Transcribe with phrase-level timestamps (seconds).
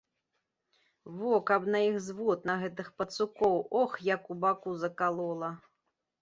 [1.17, 5.53] Во, каб на іх звод, на гэтых пацукоў, ох, як у баку закалола.